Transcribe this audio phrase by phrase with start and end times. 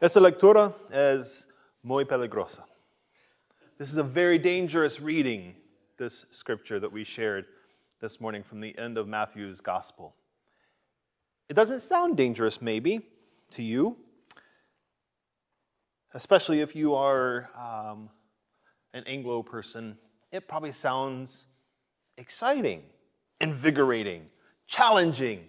[0.00, 1.48] Esta lectura es
[1.82, 2.62] muy peligrosa.
[3.78, 5.56] This is a very dangerous reading,
[5.96, 7.46] this scripture that we shared
[8.00, 10.14] this morning from the end of Matthew's gospel.
[11.48, 13.00] It doesn't sound dangerous, maybe,
[13.52, 13.96] to you,
[16.14, 18.08] especially if you are um,
[18.94, 19.98] an Anglo person.
[20.30, 21.46] It probably sounds
[22.16, 22.84] exciting,
[23.40, 24.26] invigorating,
[24.68, 25.48] challenging.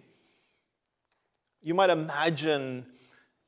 [1.62, 2.88] You might imagine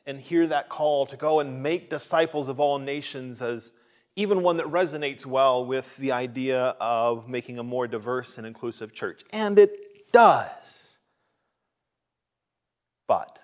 [0.05, 3.71] and hear that call to go and make disciples of all nations as
[4.15, 8.93] even one that resonates well with the idea of making a more diverse and inclusive
[8.93, 9.23] church.
[9.31, 10.97] And it does.
[13.07, 13.39] But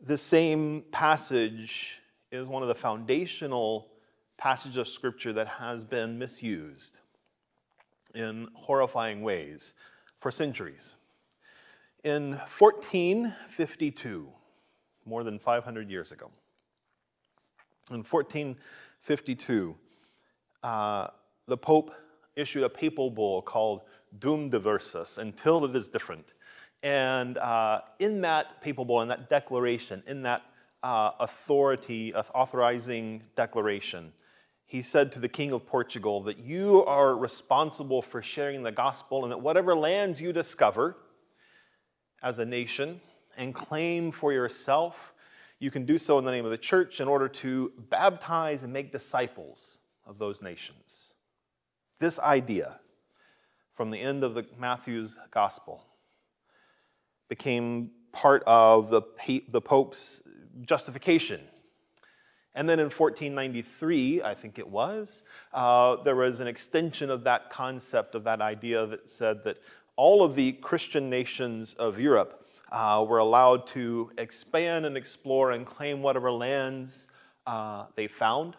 [0.00, 1.98] the same passage
[2.32, 3.88] is one of the foundational
[4.36, 6.98] passages of Scripture that has been misused
[8.14, 9.74] in horrifying ways
[10.18, 10.94] for centuries.
[12.04, 14.28] In 1452,
[15.04, 16.30] more than 500 years ago.
[17.90, 19.76] In 1452,
[20.62, 21.08] uh,
[21.46, 21.92] the Pope
[22.36, 23.82] issued a papal bull called
[24.18, 26.32] Dum Diversas, until it is different.
[26.82, 30.42] And uh, in that papal bull, in that declaration, in that
[30.82, 34.12] uh, authority, authorizing declaration,
[34.64, 39.22] he said to the King of Portugal that you are responsible for sharing the gospel
[39.22, 40.96] and that whatever lands you discover
[42.22, 43.00] as a nation,
[43.36, 45.14] and claim for yourself,
[45.58, 48.72] you can do so in the name of the church in order to baptize and
[48.72, 51.12] make disciples of those nations.
[52.00, 52.80] This idea
[53.74, 55.86] from the end of the Matthew's gospel
[57.28, 59.02] became part of the,
[59.48, 60.22] the Pope's
[60.62, 61.40] justification.
[62.54, 67.48] And then in 1493, I think it was, uh, there was an extension of that
[67.48, 69.58] concept, of that idea that said that
[69.96, 75.66] all of the Christian nations of Europe uh, were allowed to expand and explore and
[75.66, 77.08] claim whatever lands
[77.46, 78.56] uh, they found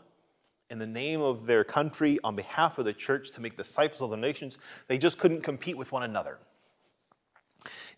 [0.69, 4.09] in the name of their country on behalf of the church to make disciples of
[4.09, 4.57] the nations.
[4.87, 6.39] They just couldn't compete with one another.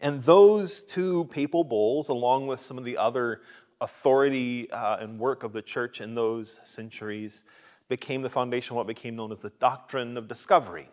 [0.01, 3.41] And those two papal bulls, along with some of the other
[3.81, 7.43] authority uh, and work of the church in those centuries,
[7.87, 10.89] became the foundation of what became known as the doctrine of discovery.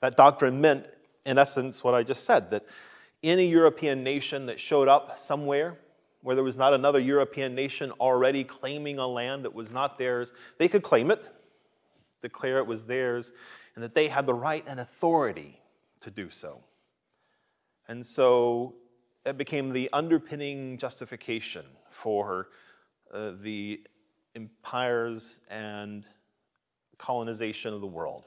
[0.00, 0.86] That doctrine meant,
[1.24, 2.64] in essence, what I just said that
[3.22, 5.78] any European nation that showed up somewhere
[6.22, 10.32] where there was not another European nation already claiming a land that was not theirs,
[10.58, 11.30] they could claim it,
[12.20, 13.32] declare it was theirs,
[13.74, 15.60] and that they had the right and authority
[16.00, 16.64] to do so.
[17.86, 18.74] And so
[19.24, 22.48] it became the underpinning justification for
[23.14, 23.82] uh, the
[24.34, 26.04] empires and
[26.98, 28.24] colonization of the world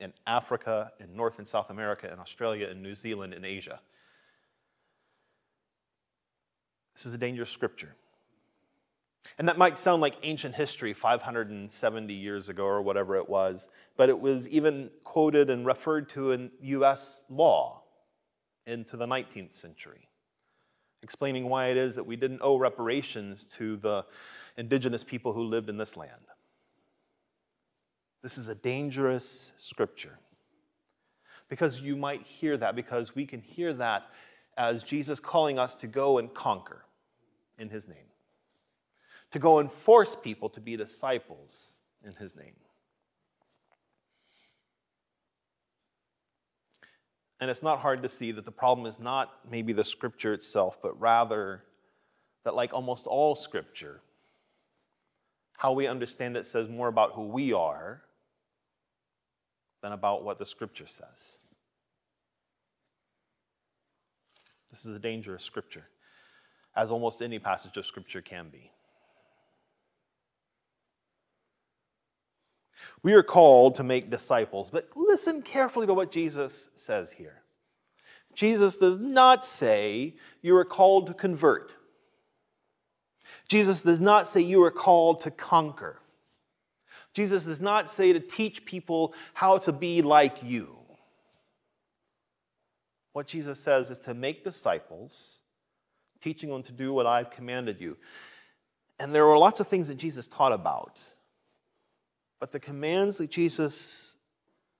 [0.00, 3.80] in Africa, in North and South America, in Australia, in New Zealand, in Asia.
[6.98, 7.94] This is a dangerous scripture.
[9.38, 14.08] And that might sound like ancient history 570 years ago or whatever it was, but
[14.08, 17.82] it was even quoted and referred to in US law
[18.66, 20.08] into the 19th century,
[21.04, 24.04] explaining why it is that we didn't owe reparations to the
[24.56, 26.10] indigenous people who lived in this land.
[28.24, 30.18] This is a dangerous scripture.
[31.48, 34.08] Because you might hear that, because we can hear that
[34.56, 36.82] as Jesus calling us to go and conquer
[37.58, 38.12] in his name,
[39.32, 41.74] to go and force people to be disciples
[42.04, 42.54] in his name.
[47.40, 50.80] And it's not hard to see that the problem is not maybe the scripture itself,
[50.82, 51.62] but rather
[52.44, 54.00] that, like almost all scripture,
[55.56, 58.02] how we understand it says more about who we are
[59.82, 61.38] than about what the scripture says.
[64.70, 65.86] This is a dangerous scripture.
[66.78, 68.70] As almost any passage of Scripture can be.
[73.02, 77.42] We are called to make disciples, but listen carefully to what Jesus says here.
[78.32, 81.72] Jesus does not say you are called to convert.
[83.48, 86.00] Jesus does not say you are called to conquer.
[87.12, 90.76] Jesus does not say to teach people how to be like you.
[93.14, 95.40] What Jesus says is to make disciples,
[96.20, 97.96] teaching them to do what I've commanded you.
[98.98, 101.00] And there were lots of things that Jesus taught about.
[102.40, 104.16] But the commands that Jesus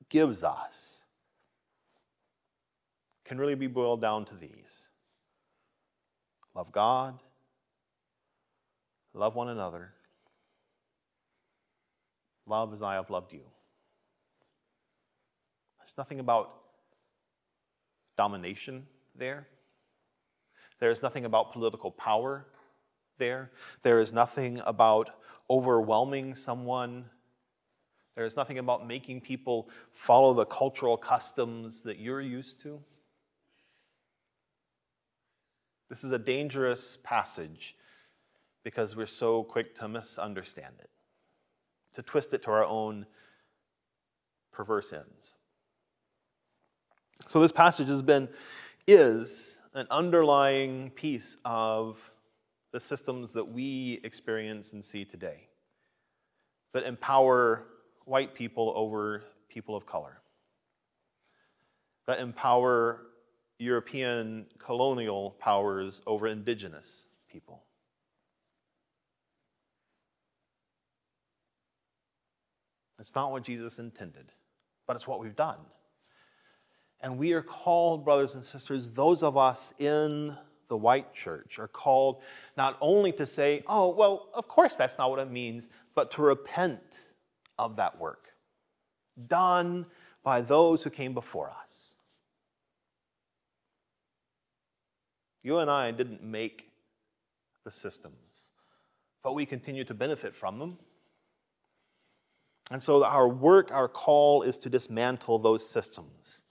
[0.08, 1.02] gives us
[3.24, 4.84] can really be boiled down to these
[6.54, 7.18] love God,
[9.12, 9.92] love one another,
[12.46, 13.42] love as I have loved you.
[15.78, 16.52] There's nothing about
[18.16, 19.46] domination there.
[20.80, 22.46] There is nothing about political power
[23.18, 23.50] there.
[23.82, 25.10] There is nothing about
[25.50, 27.06] overwhelming someone
[28.18, 32.80] there is nothing about making people follow the cultural customs that you're used to.
[35.88, 37.76] This is a dangerous passage
[38.64, 40.90] because we're so quick to misunderstand it,
[41.94, 43.06] to twist it to our own
[44.50, 45.36] perverse ends.
[47.28, 48.28] So this passage has been
[48.88, 52.10] is an underlying piece of
[52.72, 55.46] the systems that we experience and see today
[56.74, 57.64] that empower
[58.04, 60.20] white people over people of color,
[62.08, 63.02] that empower
[63.58, 67.62] European colonial powers over indigenous people.
[72.98, 74.32] It's not what Jesus intended,
[74.88, 75.58] but it's what we've done.
[77.00, 80.36] And we are called, brothers and sisters, those of us in
[80.68, 82.22] the white church are called
[82.56, 86.22] not only to say, oh, well, of course that's not what it means, but to
[86.22, 86.98] repent
[87.58, 88.28] of that work
[89.26, 89.86] done
[90.22, 91.94] by those who came before us.
[95.42, 96.70] You and I didn't make
[97.64, 98.50] the systems,
[99.22, 100.78] but we continue to benefit from them.
[102.70, 106.42] And so, our work, our call is to dismantle those systems.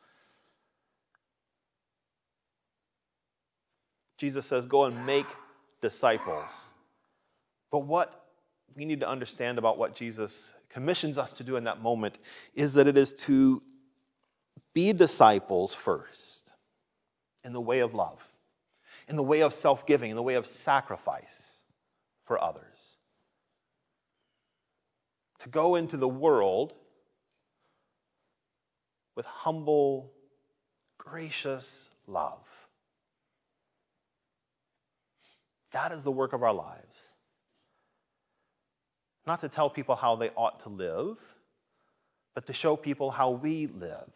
[4.17, 5.27] Jesus says, Go and make
[5.81, 6.71] disciples.
[7.71, 8.25] But what
[8.75, 12.17] we need to understand about what Jesus commissions us to do in that moment
[12.53, 13.61] is that it is to
[14.73, 16.51] be disciples first
[17.43, 18.27] in the way of love,
[19.07, 21.61] in the way of self giving, in the way of sacrifice
[22.25, 22.97] for others.
[25.39, 26.73] To go into the world
[29.15, 30.11] with humble,
[30.97, 32.46] gracious love.
[35.71, 36.97] That is the work of our lives.
[39.25, 41.17] Not to tell people how they ought to live,
[42.33, 44.13] but to show people how we live,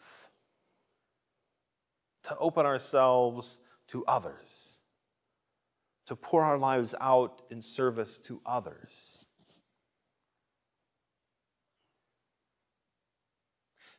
[2.23, 3.59] to open ourselves
[3.89, 4.77] to others,
[6.07, 9.25] to pour our lives out in service to others.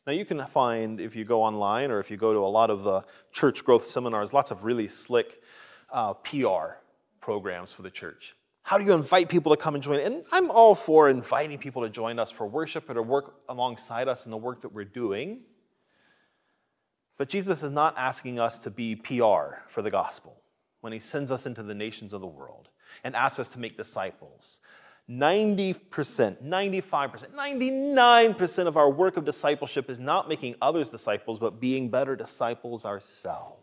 [0.07, 2.71] Now, you can find, if you go online or if you go to a lot
[2.71, 5.41] of the church growth seminars, lots of really slick
[5.93, 6.82] uh, PR
[7.23, 8.35] programs for the church.
[8.65, 10.01] How do you invite people to come and join?
[10.01, 14.09] And I'm all for inviting people to join us for worship or to work alongside
[14.09, 15.41] us in the work that we're doing.
[17.19, 20.37] But Jesus is not asking us to be PR for the gospel
[20.81, 22.69] when he sends us into the nations of the world
[23.05, 24.61] and asks us to make disciples.
[25.11, 31.91] 90%, 95%, 99% of our work of discipleship is not making others disciples, but being
[31.91, 33.62] better disciples ourselves.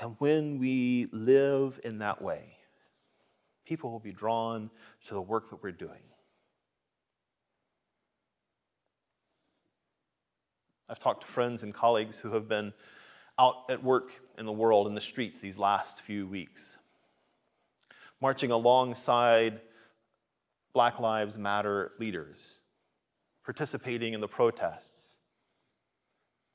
[0.00, 2.56] And when we live in that way,
[3.66, 4.70] people will be drawn
[5.06, 6.00] to the work that we're doing.
[10.88, 12.72] I've talked to friends and colleagues who have been
[13.38, 16.76] out at work in the world, in the streets, these last few weeks,
[18.20, 19.60] marching alongside
[20.72, 22.60] Black Lives Matter leaders,
[23.44, 25.18] participating in the protests.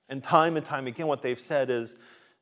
[0.09, 1.95] And time and time again, what they've said is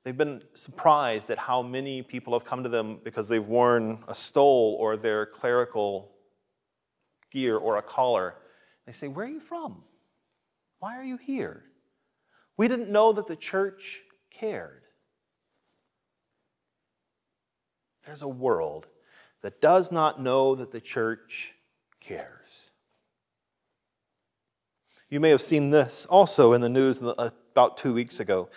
[0.03, 4.15] They've been surprised at how many people have come to them because they've worn a
[4.15, 6.12] stole or their clerical
[7.31, 8.36] gear or a collar.
[8.86, 9.83] They say, Where are you from?
[10.79, 11.63] Why are you here?
[12.57, 14.83] We didn't know that the church cared.
[18.05, 18.88] There's a world
[19.41, 21.53] that does not know that the church
[22.01, 22.72] cares.
[25.10, 28.50] You may have seen this also in the news about two weeks ago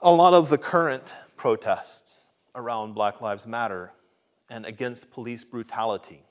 [0.00, 3.90] A lot of the current protests around Black Lives Matter
[4.48, 6.22] and against police brutality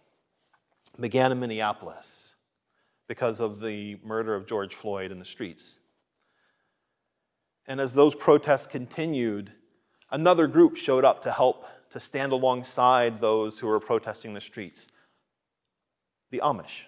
[0.97, 2.35] began in Minneapolis
[3.09, 5.79] because of the murder of George Floyd in the streets.
[7.67, 9.51] And as those protests continued,
[10.11, 14.87] another group showed up to help to stand alongside those who were protesting the streets
[16.31, 16.83] the Amish,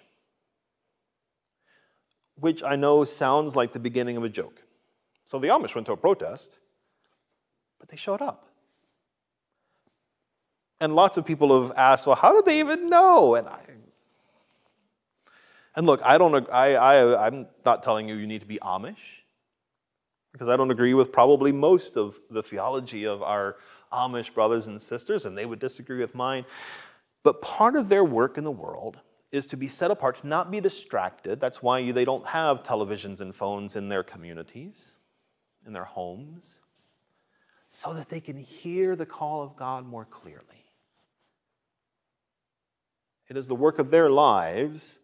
[2.36, 4.62] which I know sounds like the beginning of a joke.
[5.26, 6.58] So the Amish went to a protest,
[7.80, 8.46] but they showed up.
[10.80, 13.34] And lots of people have asked, well, how did they even know?
[13.34, 13.60] And I,
[15.74, 18.96] and look, I don't, I, I, I'm not telling you you need to be Amish,
[20.32, 23.56] because I don't agree with probably most of the theology of our
[23.92, 26.44] Amish brothers and sisters, and they would disagree with mine.
[27.22, 28.98] But part of their work in the world
[29.32, 31.40] is to be set apart, to not be distracted.
[31.40, 34.94] That's why they don't have televisions and phones in their communities,
[35.66, 36.56] in their homes,
[37.70, 40.44] so that they can hear the call of God more clearly.
[43.28, 44.98] It is the work of their lives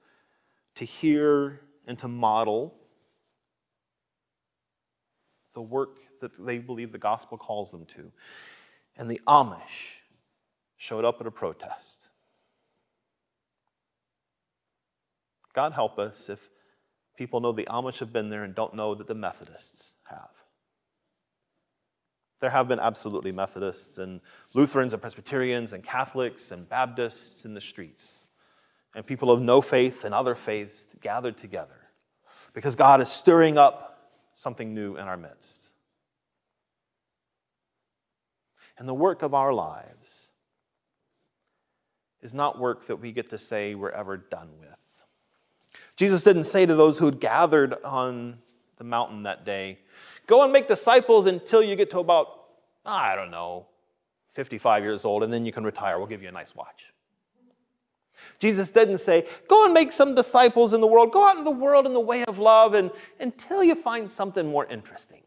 [0.75, 2.75] to hear and to model
[5.54, 8.11] the work that they believe the gospel calls them to.
[8.96, 10.00] And the Amish
[10.76, 12.08] showed up at a protest.
[15.52, 16.50] God help us if
[17.16, 20.28] people know the Amish have been there and don't know that the Methodists have.
[22.40, 24.21] There have been absolutely Methodists and
[24.52, 28.26] Lutherans and Presbyterians and Catholics and Baptists in the streets,
[28.95, 31.88] and people of no faith and other faiths gathered together
[32.52, 35.73] because God is stirring up something new in our midst.
[38.78, 40.31] And the work of our lives
[42.21, 44.69] is not work that we get to say we're ever done with.
[45.97, 48.38] Jesus didn't say to those who had gathered on
[48.76, 49.78] the mountain that day,
[50.26, 52.45] Go and make disciples until you get to about,
[52.85, 53.66] I don't know,
[54.35, 55.99] 55 years old, and then you can retire.
[55.99, 56.85] We'll give you a nice watch.
[58.38, 61.12] Jesus didn't say, Go and make some disciples in the world.
[61.12, 62.90] Go out in the world in the way of love and,
[63.21, 65.23] until you find something more interesting.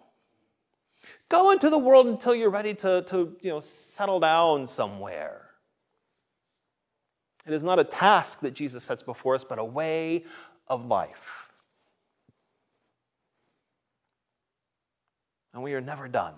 [1.29, 5.49] Go into the world until you're ready to, to you know, settle down somewhere.
[7.45, 10.25] It is not a task that Jesus sets before us, but a way
[10.67, 11.38] of life.
[15.53, 16.35] And we are never done.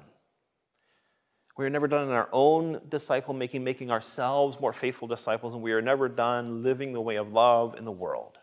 [1.57, 5.61] We are never done in our own disciple making, making ourselves more faithful disciples, and
[5.61, 8.37] we are never done living the way of love in the world.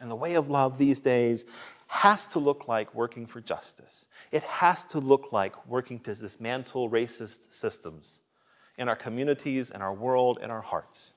[0.00, 1.44] And the way of love these days
[1.88, 4.06] has to look like working for justice.
[4.30, 8.20] It has to look like working to dismantle racist systems
[8.76, 11.14] in our communities, in our world, in our hearts.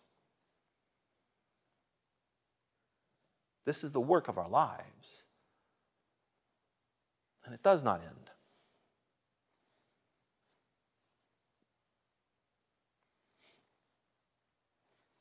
[3.66, 5.21] This is the work of our lives.
[7.46, 8.30] And it does not end.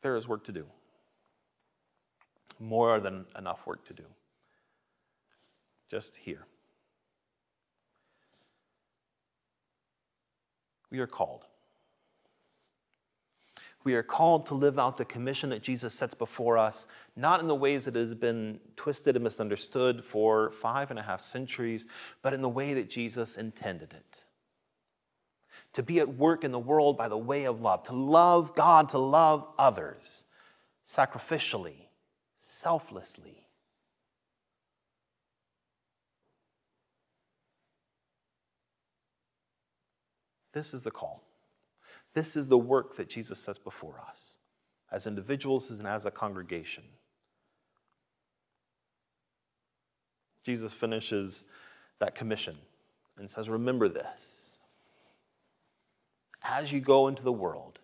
[0.02, 0.66] There is work to do.
[2.58, 4.04] More than enough work to do.
[5.90, 6.46] Just here.
[10.90, 11.46] We are called.
[13.82, 17.48] We are called to live out the commission that Jesus sets before us, not in
[17.48, 21.86] the ways that has been twisted and misunderstood for five and a half centuries,
[22.20, 24.04] but in the way that Jesus intended it.
[25.74, 28.90] To be at work in the world by the way of love, to love God,
[28.90, 30.24] to love others
[30.86, 31.86] sacrificially,
[32.36, 33.46] selflessly.
[40.52, 41.22] This is the call.
[42.14, 44.36] This is the work that Jesus sets before us
[44.90, 46.84] as individuals and as a congregation.
[50.44, 51.44] Jesus finishes
[51.98, 52.56] that commission
[53.18, 54.58] and says, Remember this.
[56.42, 57.78] As you go into the world,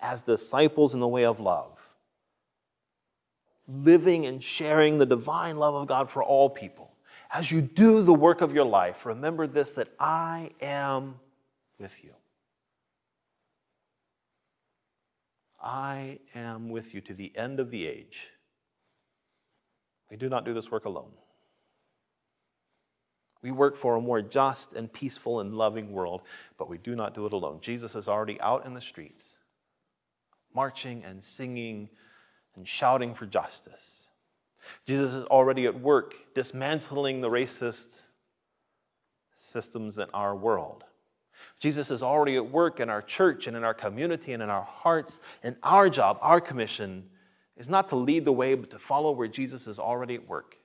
[0.00, 1.78] as disciples in the way of love,
[3.68, 6.92] living and sharing the divine love of God for all people,
[7.32, 11.20] as you do the work of your life, remember this that I am
[11.78, 12.10] with you.
[15.62, 18.26] I am with you to the end of the age.
[20.10, 21.12] We do not do this work alone.
[23.42, 26.22] We work for a more just and peaceful and loving world,
[26.56, 27.58] but we do not do it alone.
[27.60, 29.36] Jesus is already out in the streets,
[30.54, 31.90] marching and singing
[32.56, 34.08] and shouting for justice.
[34.86, 38.02] Jesus is already at work dismantling the racist
[39.36, 40.84] systems in our world.
[41.64, 44.64] Jesus is already at work in our church and in our community and in our
[44.64, 45.18] hearts.
[45.42, 47.04] And our job, our commission,
[47.56, 50.58] is not to lead the way, but to follow where Jesus is already at work.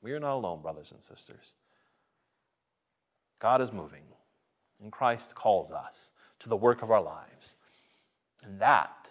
[0.00, 1.54] We are not alone, brothers and sisters.
[3.40, 4.04] God is moving,
[4.80, 7.56] and Christ calls us to the work of our lives.
[8.44, 9.08] And that,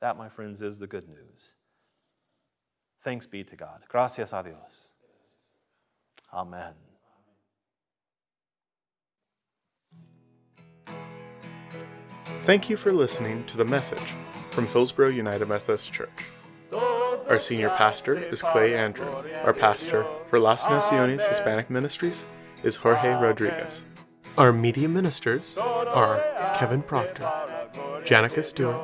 [0.00, 1.52] that, my friends, is the good news.
[3.04, 3.82] Thanks be to God.
[3.90, 4.88] Gracias a Dios.
[6.32, 6.87] Amen.
[12.48, 14.14] Thank you for listening to the message
[14.52, 16.30] from Hillsboro United Methodist Church.
[16.72, 19.22] Our senior pastor is Clay Andrew.
[19.44, 22.24] Our pastor for Las Naciones Hispanic Ministries
[22.62, 23.84] is Jorge Rodriguez.
[24.38, 26.22] Our media ministers are
[26.56, 27.30] Kevin Proctor,
[28.06, 28.80] Janica Stewart,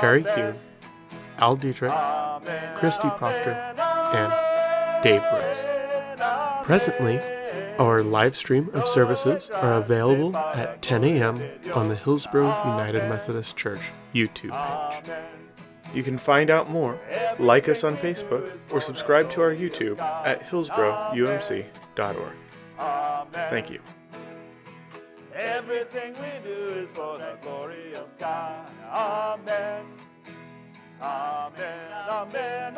[0.00, 0.58] Perry Heun,
[1.38, 3.52] Al Dietrich, Kristi Proctor,
[4.12, 6.64] and Dave Rose.
[6.64, 7.20] Presently,
[7.78, 11.42] our live stream of services are available at 10 a.m.
[11.74, 13.80] on the Hillsboro United Methodist Church
[14.14, 15.14] YouTube page.
[15.94, 16.98] You can find out more,
[17.38, 22.32] like us on Facebook, or subscribe to our YouTube at hillsboroumc.org.
[23.32, 23.80] Thank you.
[25.34, 28.66] Everything we do is for the glory of God.
[28.90, 29.84] Amen.
[31.00, 31.92] Amen.
[32.08, 32.76] Amen.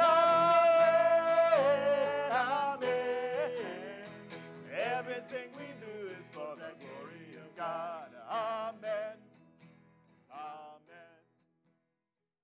[7.64, 8.10] God.
[8.30, 8.63] Ah.